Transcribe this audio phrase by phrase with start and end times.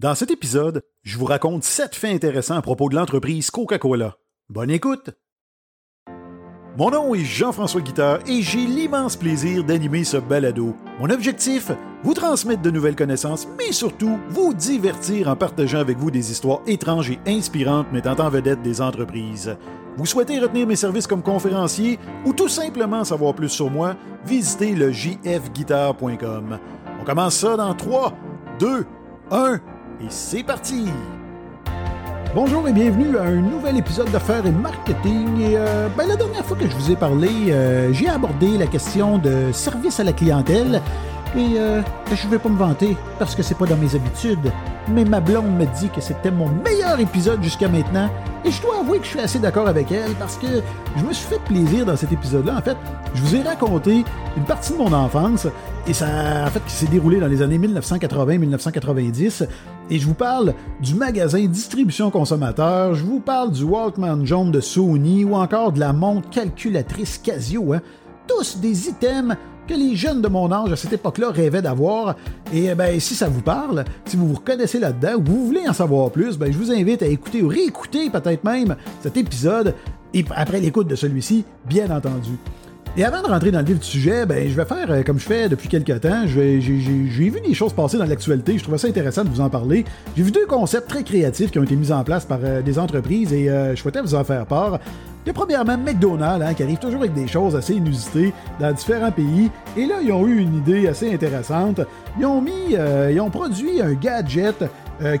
[0.00, 4.16] Dans cet épisode, je vous raconte 7 faits intéressants à propos de l'entreprise Coca-Cola.
[4.48, 5.10] Bonne écoute!
[6.78, 10.74] Mon nom est Jean-François Guitard et j'ai l'immense plaisir d'animer ce balado.
[11.00, 11.70] Mon objectif,
[12.02, 16.62] vous transmettre de nouvelles connaissances, mais surtout vous divertir en partageant avec vous des histoires
[16.66, 19.54] étranges et inspirantes mettant en vedette des entreprises.
[19.98, 24.74] Vous souhaitez retenir mes services comme conférencier ou tout simplement savoir plus sur moi, visitez
[24.74, 26.58] le jfguitar.com.
[26.98, 28.14] On commence ça dans 3,
[28.60, 28.86] 2,
[29.30, 29.60] 1
[30.02, 30.86] et c'est parti!
[32.34, 35.40] Bonjour et bienvenue à un nouvel épisode d'affaires et marketing.
[35.40, 38.66] Et, euh, ben, la dernière fois que je vous ai parlé, euh, j'ai abordé la
[38.66, 40.80] question de service à la clientèle.
[41.36, 41.82] Et euh,
[42.14, 44.52] je ne vais pas me vanter parce que c'est pas dans mes habitudes.
[44.88, 48.08] Mais ma blonde me dit que c'était mon meilleur épisode jusqu'à maintenant.
[48.44, 50.46] Et je dois avouer que je suis assez d'accord avec elle parce que
[50.96, 52.56] je me suis fait plaisir dans cet épisode-là.
[52.56, 52.76] En fait,
[53.14, 54.04] je vous ai raconté
[54.36, 55.46] une partie de mon enfance
[55.86, 56.06] et ça,
[56.46, 59.46] en fait, qui s'est déroulé dans les années 1980-1990.
[59.90, 64.60] Et je vous parle du magasin Distribution Consommateur, je vous parle du Walkman jaune de
[64.60, 67.74] Sony ou encore de la montre calculatrice Casio.
[67.74, 67.80] Hein.
[68.26, 69.36] Tous des items
[69.70, 72.16] que les jeunes de mon âge à cette époque-là rêvaient d'avoir.
[72.52, 75.72] Et ben, si ça vous parle, si vous vous reconnaissez là-dedans ou vous voulez en
[75.72, 79.74] savoir plus, ben, je vous invite à écouter ou réécouter peut-être même cet épisode
[80.12, 82.32] et après l'écoute de celui-ci, bien entendu.
[82.96, 85.20] Et avant de rentrer dans le vif du sujet, ben, je vais faire euh, comme
[85.20, 86.26] je fais depuis quelques temps.
[86.26, 88.58] J'ai vu des choses passer dans l'actualité.
[88.58, 89.84] Je trouvais ça intéressant de vous en parler.
[90.16, 92.80] J'ai vu deux concepts très créatifs qui ont été mis en place par euh, des
[92.80, 94.80] entreprises et euh, je souhaitais vous en faire part.
[95.24, 98.72] Il y a premièrement McDonald's, hein, qui arrive toujours avec des choses assez inusitées dans
[98.72, 99.50] différents pays.
[99.76, 101.80] Et là, ils ont eu une idée assez intéressante.
[102.18, 102.74] Ils ont mis,
[103.10, 104.64] ils ont produit un gadget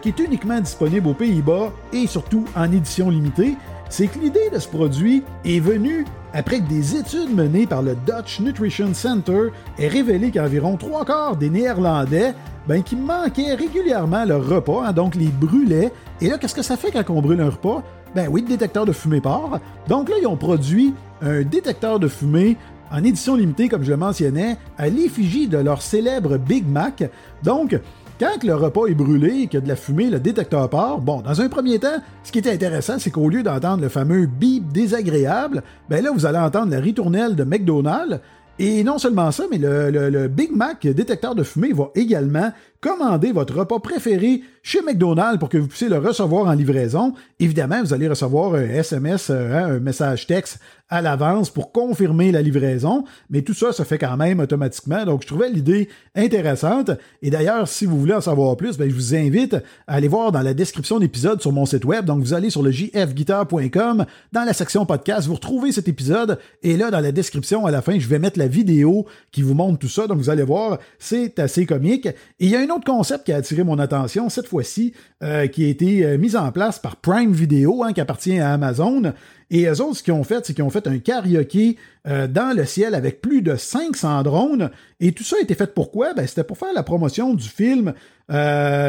[0.00, 3.56] qui est uniquement disponible aux Pays-Bas et surtout en édition limitée.
[3.90, 7.96] C'est que l'idée de ce produit est venue après que des études menées par le
[8.06, 12.34] Dutch Nutrition Center aient révélé qu'environ trois quarts des Néerlandais
[12.68, 15.92] ben, qui manquaient régulièrement leur repas, hein, donc les brûlaient.
[16.20, 17.82] Et là, qu'est-ce que ça fait quand on brûle un repas?
[18.14, 19.60] Ben oui, le détecteur de fumée part.
[19.88, 22.56] Donc là, ils ont produit un détecteur de fumée
[22.90, 27.08] en édition limitée, comme je le mentionnais, à l'effigie de leur célèbre Big Mac.
[27.42, 27.78] Donc,
[28.18, 30.98] quand le repas est brûlé et qu'il y a de la fumée, le détecteur part.
[30.98, 34.26] Bon, dans un premier temps, ce qui était intéressant, c'est qu'au lieu d'entendre le fameux
[34.26, 38.20] bip désagréable, ben là, vous allez entendre la ritournelle de McDonald's.
[38.58, 43.54] Et non seulement ça, mais le, Big Mac détecteur de fumée va également commander votre
[43.54, 47.14] repas préféré chez McDonald's pour que vous puissiez le recevoir en livraison.
[47.38, 50.58] Évidemment, vous allez recevoir un SMS, euh, hein, un message texte
[50.90, 55.04] à l'avance pour confirmer la livraison, mais tout ça se fait quand même automatiquement.
[55.04, 56.90] Donc, je trouvais l'idée intéressante.
[57.22, 59.54] Et d'ailleurs, si vous voulez en savoir plus, ben, je vous invite
[59.86, 62.04] à aller voir dans la description d'épisode sur mon site web.
[62.04, 66.40] Donc, vous allez sur le jfguitar.com, dans la section podcast, vous retrouvez cet épisode.
[66.64, 69.54] Et là, dans la description, à la fin, je vais mettre la vidéo qui vous
[69.54, 70.08] montre tout ça.
[70.08, 72.08] Donc, vous allez voir, c'est assez comique.
[72.40, 74.92] Il y a un autre concept qui a attiré mon attention, cette fois-ci,
[75.22, 78.52] euh, qui a été euh, mis en place par Prime Video, hein, qui appartient à
[78.52, 79.12] Amazon.
[79.50, 81.76] Et eux autres, ce qu'ils ont fait, c'est qu'ils ont fait un karaoké
[82.06, 84.70] euh, dans le ciel avec plus de 500 drones.
[85.00, 86.14] Et tout ça a été fait pourquoi?
[86.14, 87.92] Ben, c'était pour faire la promotion du film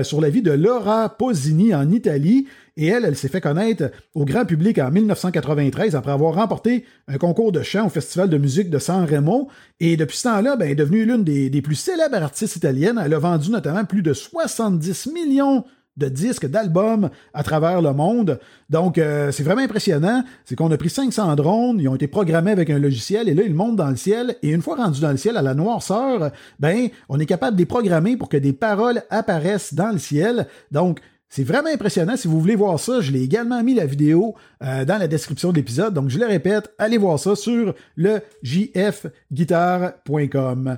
[0.04, 2.46] sur la vie de Laura Posini en Italie.
[2.82, 7.20] Et elle, elle s'est fait connaître au grand public en 1993 après avoir remporté un
[7.20, 9.50] concours de chant au Festival de musique de San Remo.
[9.80, 13.00] Et depuis ce temps-là, ben, elle est devenue l'une des, plus célèbres artistes italiennes.
[13.06, 15.64] Elle a vendu notamment plus de 70 millions
[15.98, 18.40] de disques, d'albums à travers le monde.
[18.72, 20.24] Donc, euh, c'est vraiment impressionnant.
[20.46, 23.44] C'est qu'on a pris 500 drones, ils ont été programmés avec un logiciel, et là,
[23.46, 24.38] ils montent dans le ciel.
[24.42, 27.62] Et une fois rendus dans le ciel, à la noirceur, ben, on est capable de
[27.62, 30.48] les programmer pour que des paroles apparaissent dans le ciel.
[30.72, 31.00] Donc,
[31.32, 32.18] c'est vraiment impressionnant.
[32.18, 35.52] Si vous voulez voir ça, je l'ai également mis la vidéo euh, dans la description
[35.52, 35.94] de l'épisode.
[35.94, 40.78] Donc, je le répète, allez voir ça sur le jfguitar.com.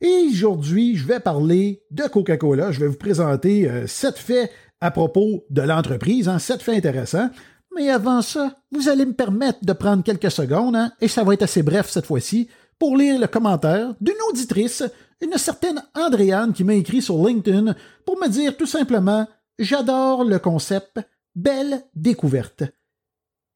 [0.00, 2.70] Et aujourd'hui, je vais parler de Coca-Cola.
[2.70, 7.30] Je vais vous présenter euh, sept faits à propos de l'entreprise, hein, sept faits intéressants.
[7.74, 11.34] Mais avant ça, vous allez me permettre de prendre quelques secondes, hein, et ça va
[11.34, 12.46] être assez bref cette fois-ci,
[12.78, 14.84] pour lire le commentaire d'une auditrice,
[15.20, 17.74] une certaine Andréane qui m'a écrit sur LinkedIn
[18.06, 19.26] pour me dire tout simplement
[19.58, 21.00] J'adore le concept,
[21.34, 22.64] belle découverte.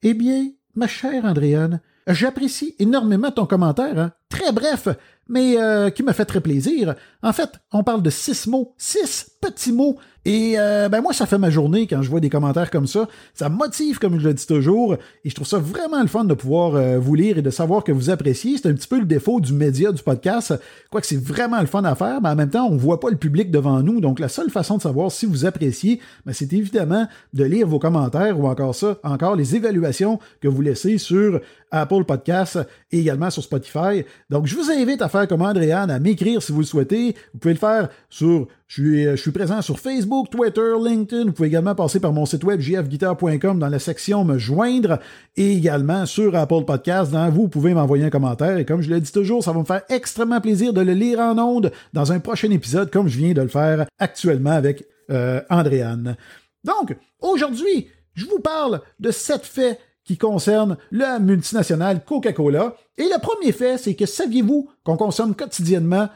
[0.02, 4.12] Eh bien, ma chère Andréane, j'apprécie énormément ton commentaire, hein.
[4.28, 4.88] très bref,
[5.28, 6.94] mais euh, qui me fait très plaisir.
[7.22, 11.24] En fait, on parle de six mots, six petits mots et euh, ben moi, ça
[11.24, 13.08] fait ma journée quand je vois des commentaires comme ça.
[13.32, 16.24] Ça me motive, comme je le dis toujours, et je trouve ça vraiment le fun
[16.24, 18.58] de pouvoir euh, vous lire et de savoir que vous appréciez.
[18.58, 20.52] C'est un petit peu le défaut du média, du podcast.
[20.90, 23.14] Quoique c'est vraiment le fun à faire, mais en même temps, on voit pas le
[23.14, 24.00] public devant nous.
[24.00, 27.78] Donc la seule façon de savoir si vous appréciez, ben, c'est évidemment de lire vos
[27.78, 31.40] commentaires ou encore ça, encore les évaluations que vous laissez sur
[31.70, 32.58] Apple Podcasts
[32.90, 34.04] et également sur Spotify.
[34.28, 37.14] Donc je vous invite à faire comme Andréane, à m'écrire si vous le souhaitez.
[37.32, 41.26] Vous pouvez le faire sur Je suis, je suis présent sur Facebook, Twitter, LinkedIn.
[41.26, 44.98] Vous pouvez également passer par mon site web jfguitar.com dans la section Me joindre
[45.36, 47.14] et également sur Apple Podcast.
[47.30, 49.82] Vous pouvez m'envoyer un commentaire et comme je le dis toujours, ça va me faire
[49.88, 53.42] extrêmement plaisir de le lire en ondes dans un prochain épisode comme je viens de
[53.42, 56.16] le faire actuellement avec euh, Andréane.
[56.64, 62.76] Donc, aujourd'hui, je vous parle de sept faits qui concernent la multinationale Coca-Cola.
[62.96, 66.08] Et le premier fait, c'est que saviez-vous qu'on consomme quotidiennement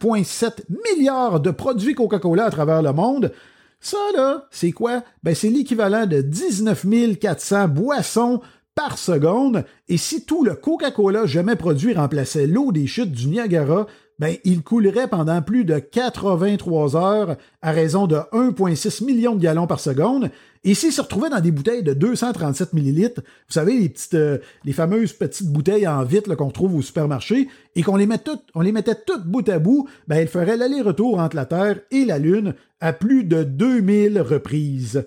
[0.00, 3.32] 1,7 milliard de produits Coca-Cola à travers le monde?
[3.80, 5.02] Ça, là, c'est quoi?
[5.22, 8.40] Ben, c'est l'équivalent de 19 400 boissons
[8.96, 9.64] seconde.
[9.88, 13.86] Et si tout le Coca-Cola jamais produit remplaçait l'eau des chutes du Niagara,
[14.18, 19.66] ben, il coulerait pendant plus de 83 heures à raison de 1,6 million de gallons
[19.66, 20.30] par seconde.
[20.62, 24.38] Et s'il se retrouvait dans des bouteilles de 237 millilitres, vous savez, les petites, euh,
[24.72, 28.72] fameuses petites bouteilles en vitre qu'on trouve au supermarché, et qu'on les, met toutes, les
[28.72, 32.54] mettait toutes bout à bout, ben, il ferait l'aller-retour entre la Terre et la Lune
[32.80, 35.02] à plus de 2000 reprises.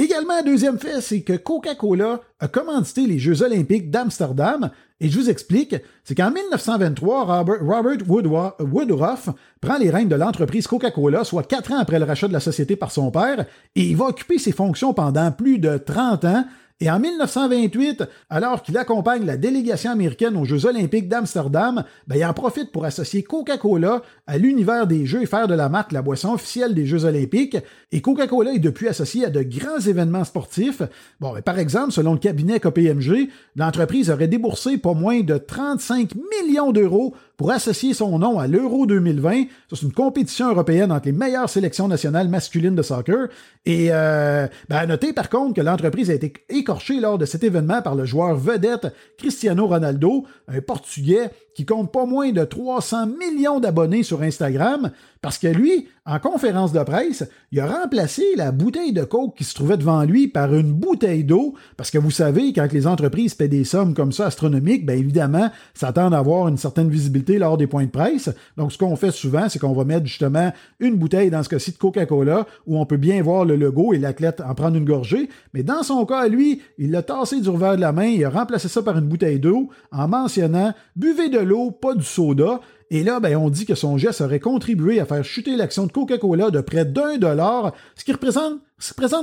[0.00, 4.70] Également, un deuxième fait, c'est que Coca-Cola a commandité les Jeux olympiques d'Amsterdam.
[4.98, 9.28] Et je vous explique, c'est qu'en 1923, Robert, Woodruff
[9.60, 12.76] prend les rênes de l'entreprise Coca-Cola, soit quatre ans après le rachat de la société
[12.76, 13.44] par son père,
[13.76, 16.44] et il va occuper ses fonctions pendant plus de 30 ans
[16.82, 22.24] et en 1928, alors qu'il accompagne la délégation américaine aux Jeux olympiques d'Amsterdam, ben, il
[22.24, 26.00] en profite pour associer Coca-Cola à l'univers des Jeux et faire de la marque la
[26.00, 27.58] boisson officielle des Jeux olympiques.
[27.92, 30.80] Et Coca-Cola est depuis associé à de grands événements sportifs.
[31.20, 36.14] Bon, ben, par exemple, selon le cabinet KPMG, l'entreprise aurait déboursé pas moins de 35
[36.14, 39.44] millions d'euros pour associer son nom à l'Euro 2020.
[39.70, 43.28] C'est une compétition européenne entre les meilleures sélections nationales masculines de soccer.
[43.64, 47.42] Et euh, ben, à noter par contre que l'entreprise a été écorchée lors de cet
[47.42, 53.06] événement par le joueur vedette Cristiano Ronaldo, un Portugais qui compte pas moins de 300
[53.06, 58.52] millions d'abonnés sur Instagram, parce que lui, en conférence de presse, il a remplacé la
[58.52, 62.10] bouteille de coke qui se trouvait devant lui par une bouteille d'eau, parce que vous
[62.10, 66.18] savez, quand les entreprises paient des sommes comme ça astronomiques, bien évidemment, ça tend à
[66.18, 68.30] avoir une certaine visibilité lors des points de presse.
[68.56, 71.72] Donc, ce qu'on fait souvent, c'est qu'on va mettre justement une bouteille, dans ce cas-ci,
[71.72, 75.28] de Coca-Cola, où on peut bien voir le logo et l'athlète en prendre une gorgée.
[75.52, 78.30] Mais dans son cas, lui, il l'a tassé du revers de la main, il a
[78.30, 81.38] remplacé ça par une bouteille d'eau en mentionnant buvez de
[81.80, 82.60] pas du soda.
[82.92, 85.92] Et là, ben, on dit que son geste aurait contribué à faire chuter l'action de
[85.92, 88.60] Coca-Cola de près d'un dollar, ce qui représente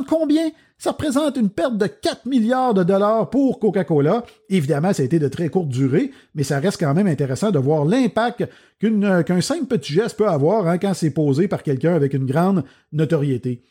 [0.07, 0.51] combien?
[0.77, 4.23] Ça représente une perte de 4 milliards de dollars pour Coca-Cola.
[4.49, 7.59] Évidemment, ça a été de très courte durée, mais ça reste quand même intéressant de
[7.59, 8.45] voir l'impact
[8.79, 12.63] qu'un simple petit geste peut avoir hein, quand c'est posé par quelqu'un avec une grande
[12.93, 13.63] notoriété.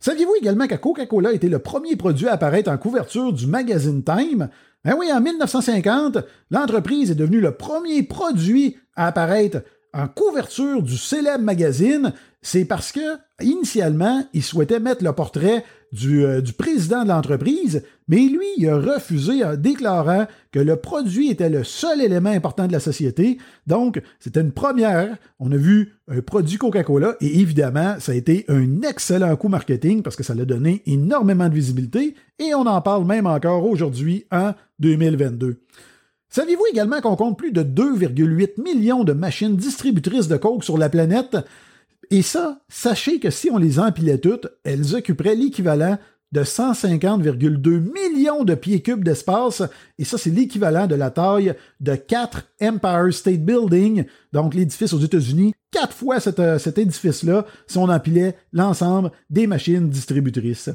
[0.00, 4.48] Saviez-vous également que Coca-Cola était le premier produit à apparaître en couverture du magazine Time?
[4.84, 6.18] Ben oui, en 1950,
[6.50, 9.58] l'entreprise est devenue le premier produit à apparaître
[9.92, 12.12] en couverture du célèbre magazine.
[12.42, 15.64] C'est parce que, initialement, il souhaitait mettre le portrait
[16.04, 21.30] euh, du, président de l'entreprise, mais lui, il a refusé en déclarant que le produit
[21.30, 23.38] était le seul élément important de la société.
[23.66, 25.16] Donc, c'était une première.
[25.40, 30.02] On a vu un produit Coca-Cola et évidemment, ça a été un excellent coup marketing
[30.02, 34.26] parce que ça l'a donné énormément de visibilité et on en parle même encore aujourd'hui
[34.30, 35.56] en 2022.
[36.30, 40.88] Saviez-vous également qu'on compte plus de 2,8 millions de machines distributrices de coke sur la
[40.88, 41.36] planète?
[42.10, 45.98] Et ça, sachez que si on les empilait toutes, elles occuperaient l'équivalent
[46.30, 49.62] de 150,2 millions de pieds cubes d'espace,
[49.98, 55.00] et ça, c'est l'équivalent de la taille de 4 Empire State Building, donc l'édifice aux
[55.00, 60.70] États-Unis, quatre fois euh, cet édifice-là, si on empilait l'ensemble des machines distributrices.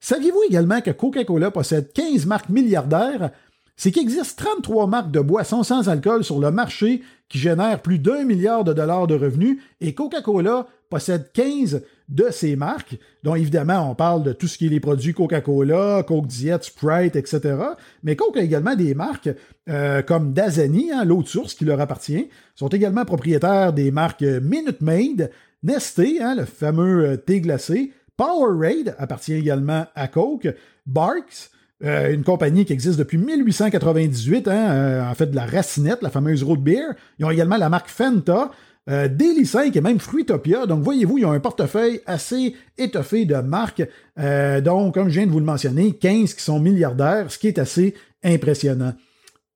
[0.00, 3.30] Saviez-vous également que Coca-Cola possède 15 marques milliardaires?
[3.76, 7.98] C'est qu'il existe 33 marques de boissons sans alcool sur le marché qui génèrent plus
[7.98, 13.90] d'un milliard de dollars de revenus et Coca-Cola possède 15 de ces marques, dont évidemment
[13.90, 17.56] on parle de tout ce qui est les produits Coca-Cola, Coke Diet, Sprite, etc.
[18.02, 19.30] Mais Coke a également des marques
[19.70, 24.82] euh, comme Dasani, hein, l'autre source qui leur appartient, sont également propriétaires des marques Minute
[24.82, 25.30] Maid,
[25.62, 30.48] Nesté, hein, le fameux euh, thé glacé, Powerade appartient également à Coke,
[30.86, 31.50] Barks,
[31.84, 36.10] euh, une compagnie qui existe depuis 1898, hein, euh, en fait de la racinette, la
[36.10, 36.94] fameuse road beer.
[37.18, 38.50] Ils ont également la marque Fanta,
[38.90, 40.66] euh, Daily 5 et même Fruitopia.
[40.66, 43.86] Donc, voyez-vous, ils ont un portefeuille assez étoffé de marques,
[44.18, 47.48] euh, dont, comme je viens de vous le mentionner, 15 qui sont milliardaires, ce qui
[47.48, 48.94] est assez impressionnant.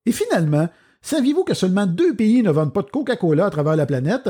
[0.05, 0.69] Et finalement,
[1.03, 4.29] saviez-vous que seulement deux pays ne vendent pas de Coca-Cola à travers la planète?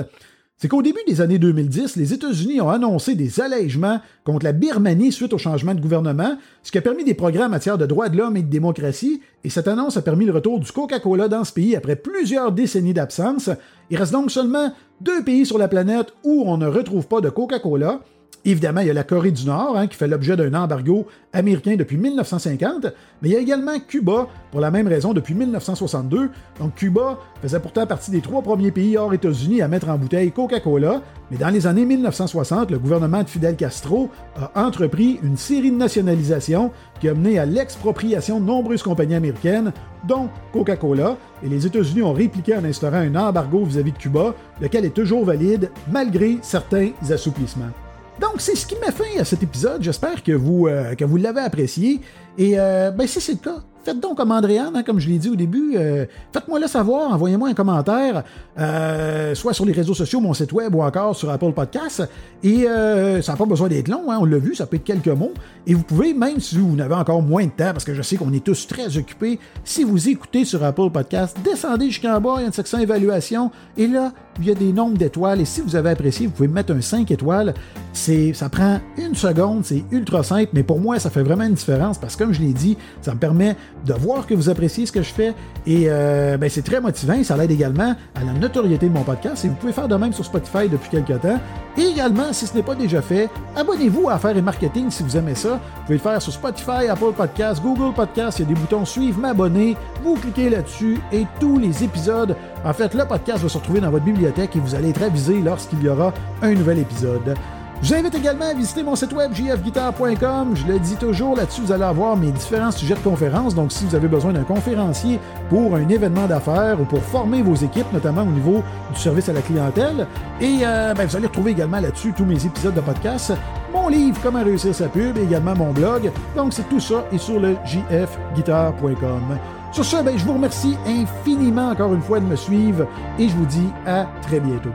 [0.58, 5.12] C'est qu'au début des années 2010, les États-Unis ont annoncé des allègements contre la Birmanie
[5.12, 8.08] suite au changement de gouvernement, ce qui a permis des progrès en matière de droits
[8.08, 11.44] de l'homme et de démocratie, et cette annonce a permis le retour du Coca-Cola dans
[11.44, 13.50] ce pays après plusieurs décennies d'absence.
[13.90, 14.72] Il reste donc seulement
[15.02, 18.00] deux pays sur la planète où on ne retrouve pas de Coca-Cola,
[18.48, 21.74] Évidemment, il y a la Corée du Nord, hein, qui fait l'objet d'un embargo américain
[21.74, 22.86] depuis 1950,
[23.20, 26.30] mais il y a également Cuba, pour la même raison, depuis 1962.
[26.60, 30.30] Donc Cuba faisait pourtant partie des trois premiers pays hors États-Unis à mettre en bouteille
[30.30, 34.10] Coca-Cola, mais dans les années 1960, le gouvernement de Fidel Castro
[34.40, 39.72] a entrepris une série de nationalisations qui a mené à l'expropriation de nombreuses compagnies américaines,
[40.06, 44.84] dont Coca-Cola, et les États-Unis ont répliqué en instaurant un embargo vis-à-vis de Cuba, lequel
[44.84, 47.72] est toujours valide malgré certains assouplissements.
[48.20, 49.82] Donc, c'est ce qui m'a fait à cet épisode.
[49.82, 52.00] J'espère que vous, euh, vous l'avez apprécié.
[52.38, 55.18] Et euh, ben, si c'est le cas, faites donc comme Andréane, hein, comme je l'ai
[55.18, 55.74] dit au début.
[55.76, 58.24] Euh, faites-moi le savoir, envoyez-moi un commentaire,
[58.58, 62.02] euh, soit sur les réseaux sociaux, mon site web ou encore sur Apple Podcasts.
[62.42, 64.84] Et euh, ça n'a pas besoin d'être long, hein, on l'a vu, ça peut être
[64.84, 65.32] quelques mots.
[65.68, 68.16] Et vous pouvez, même si vous n'avez encore moins de temps, parce que je sais
[68.16, 72.40] qu'on est tous très occupés, si vous écoutez sur Apple Podcasts, descendez jusqu'en bas, il
[72.40, 73.52] y a une section évaluation.
[73.76, 75.40] Et là, il y a des nombres d'étoiles.
[75.40, 77.54] Et si vous avez apprécié, vous pouvez mettre un 5 étoiles.
[77.92, 81.98] Ça prend une seconde, c'est ultra simple, mais pour moi, ça fait vraiment une différence
[81.98, 84.92] parce que, comme je l'ai dit, ça me permet de voir que vous appréciez ce
[84.92, 85.34] que je fais.
[85.66, 87.22] Et euh, ben, c'est très motivant.
[87.22, 89.44] Ça l'aide également à la notoriété de mon podcast.
[89.44, 91.38] Et vous pouvez faire de même sur Spotify depuis quelques temps.
[91.78, 95.16] Et également, si ce n'est pas déjà fait, abonnez-vous à Affaires et Marketing si vous
[95.16, 95.54] aimez ça.
[95.54, 98.38] Vous pouvez le faire sur Spotify, Apple Podcasts, Google Podcasts.
[98.38, 99.76] Il y a des boutons suivre, m'abonner.
[100.02, 102.34] Vous cliquez là-dessus et tous les épisodes.
[102.64, 105.40] En fait, le podcast va se retrouver dans votre bibliothèque et vous allez être avisé
[105.40, 106.12] lorsqu'il y aura
[106.42, 107.36] un nouvel épisode.
[107.82, 110.54] Je vous invite également à visiter mon site web jfguitar.com.
[110.54, 113.54] Je le dis toujours, là-dessus, vous allez avoir mes différents sujets de conférences.
[113.54, 117.54] Donc, si vous avez besoin d'un conférencier pour un événement d'affaires ou pour former vos
[117.54, 120.06] équipes, notamment au niveau du service à la clientèle,
[120.40, 123.32] et euh, ben, vous allez retrouver également là-dessus tous mes épisodes de podcast,
[123.72, 126.10] mon livre Comment réussir sa pub et également mon blog.
[126.34, 129.38] Donc, c'est tout ça et sur le jfguitar.com.
[129.72, 132.86] Sur ce, ben, je vous remercie infiniment encore une fois de me suivre
[133.18, 134.70] et je vous dis à très bientôt.